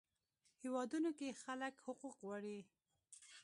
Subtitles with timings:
[0.61, 2.59] هیوادونو کې خلک حقوق غواړي.